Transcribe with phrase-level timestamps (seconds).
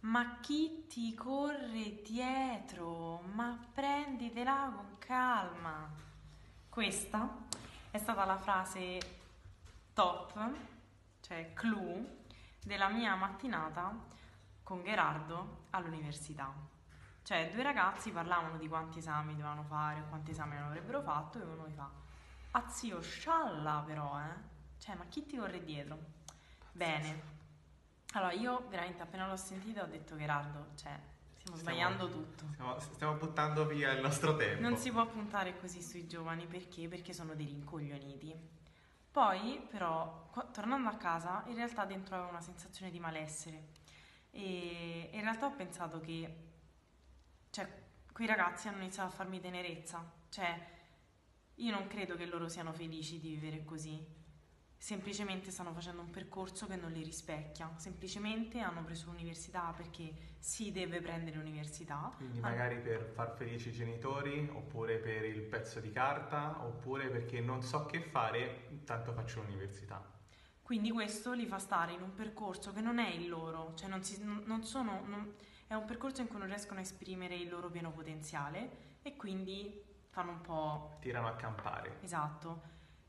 [0.00, 3.20] Ma chi ti corre dietro?
[3.34, 5.88] Ma prenditela con calma.
[6.70, 7.36] Questa
[7.90, 8.98] è stata la frase
[9.92, 10.52] top,
[11.20, 12.18] cioè clou,
[12.62, 13.94] della mia mattinata
[14.62, 16.50] con Gerardo all'università.
[17.22, 21.42] Cioè, due ragazzi parlavano di quanti esami dovevano fare, quanti esami non avrebbero fatto, e
[21.42, 21.90] uno mi fa:
[22.52, 24.34] Ah, zio, scialla però, eh?
[24.78, 25.98] Cioè, ma chi ti corre dietro?
[26.72, 27.38] Bene.
[28.12, 30.98] Allora, io veramente appena l'ho sentito ho detto Gerardo, cioè,
[31.38, 32.44] stiamo, stiamo sbagliando tutto.
[32.52, 34.60] Stiamo, stiamo, buttando via il nostro tempo.
[34.62, 36.88] Non si può puntare così sui giovani perché?
[36.88, 38.34] Perché sono dei rincoglioniti.
[39.12, 43.68] Poi, però, tornando a casa, in realtà dentro avevo una sensazione di malessere.
[44.30, 46.36] E in realtà ho pensato che,
[47.50, 47.68] cioè,
[48.12, 50.04] quei ragazzi hanno iniziato a farmi tenerezza.
[50.28, 50.68] Cioè,
[51.56, 54.04] io non credo che loro siano felici di vivere così
[54.80, 60.72] semplicemente stanno facendo un percorso che non li rispecchia, semplicemente hanno preso l'università perché si
[60.72, 62.10] deve prendere l'università.
[62.16, 67.10] Quindi magari allora, per far felici i genitori, oppure per il pezzo di carta, oppure
[67.10, 70.02] perché non so che fare, tanto faccio l'università.
[70.62, 74.02] Quindi questo li fa stare in un percorso che non è il loro, cioè non,
[74.02, 75.34] si, non sono, non,
[75.66, 79.84] è un percorso in cui non riescono a esprimere il loro pieno potenziale e quindi
[80.08, 80.96] fanno un po'...
[81.00, 81.98] Tirano a campare.
[82.00, 82.62] Esatto.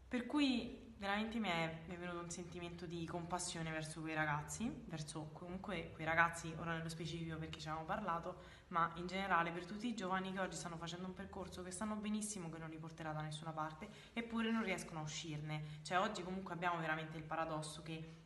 [0.10, 4.72] Per cui veramente mi è, mi è, venuto un sentimento di compassione verso quei ragazzi,
[4.86, 9.66] verso comunque quei ragazzi, ora nello specifico perché ci avevamo parlato, ma in generale per
[9.66, 12.78] tutti i giovani che oggi stanno facendo un percorso che sanno benissimo che non li
[12.78, 15.80] porterà da nessuna parte, eppure non riescono a uscirne.
[15.82, 18.18] Cioè oggi comunque abbiamo veramente il paradosso che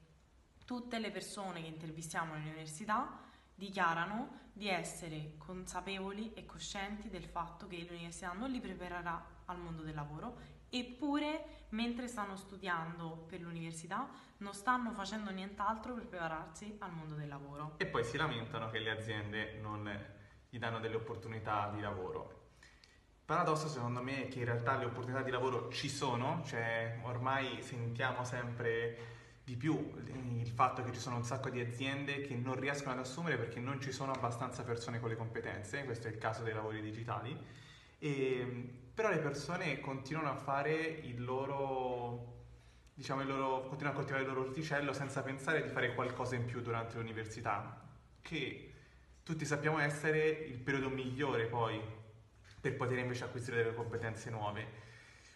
[0.65, 3.21] tutte le persone che intervistiamo all'università
[3.55, 9.81] dichiarano di essere consapevoli e coscienti del fatto che l'università non li preparerà al mondo
[9.83, 16.91] del lavoro eppure mentre stanno studiando per l'università non stanno facendo nient'altro per prepararsi al
[16.91, 17.75] mondo del lavoro.
[17.77, 19.89] E poi si lamentano che le aziende non
[20.49, 22.43] gli danno delle opportunità di lavoro.
[23.25, 27.61] Paradosso secondo me è che in realtà le opportunità di lavoro ci sono, cioè ormai
[27.63, 29.13] sentiamo sempre
[29.43, 32.99] di più il fatto che ci sono un sacco di aziende che non riescono ad
[32.99, 36.53] assumere perché non ci sono abbastanza persone con le competenze, questo è il caso dei
[36.53, 37.37] lavori digitali
[38.05, 42.43] e, ehm, però le persone continuano a fare il loro,
[42.93, 46.45] diciamo, il loro, continuano a coltivare il loro orticello senza pensare di fare qualcosa in
[46.45, 47.81] più durante l'università,
[48.21, 48.71] che
[49.23, 51.81] tutti sappiamo essere il periodo migliore poi
[52.61, 54.83] per poter invece acquisire delle competenze nuove.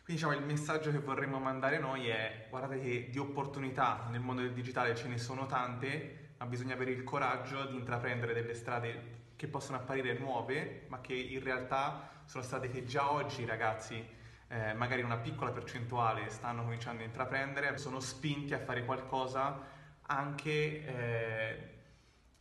[0.03, 4.41] Quindi diciamo il messaggio che vorremmo mandare noi è guardate che di opportunità nel mondo
[4.41, 9.17] del digitale ce ne sono tante, ma bisogna avere il coraggio di intraprendere delle strade
[9.35, 14.05] che possono apparire nuove, ma che in realtà sono strade che già oggi i ragazzi,
[14.47, 20.85] eh, magari una piccola percentuale, stanno cominciando a intraprendere, sono spinti a fare qualcosa anche
[20.85, 21.69] eh,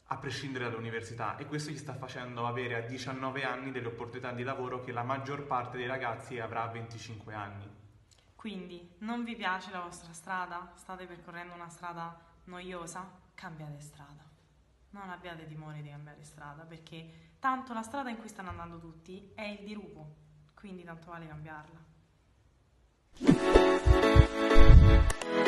[0.05, 4.43] a prescindere dall'università e questo gli sta facendo avere a 19 anni delle opportunità di
[4.43, 7.77] lavoro che la maggior parte dei ragazzi avrà a 25 anni.
[8.35, 10.73] Quindi, non vi piace la vostra strada?
[10.77, 12.17] State percorrendo una strada
[12.49, 14.25] noiosa, cambiate strada.
[14.91, 19.31] Non abbiate timore di cambiare strada perché tanto la strada in cui stanno andando tutti
[19.35, 20.15] è il dirupo,
[20.55, 21.87] quindi tanto vale cambiarla.
[23.21, 25.48] Música